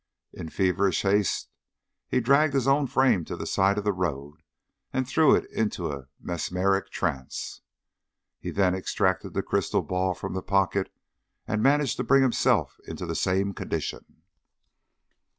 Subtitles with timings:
[0.33, 1.47] In feverish haste
[2.07, 4.41] he dragged his own frame to the side of the road
[4.91, 7.61] and threw it into a mesmeric trance;
[8.39, 10.91] he then extracted the crystal ball from the pocket,
[11.47, 14.23] and managed to bring himself into the same condition.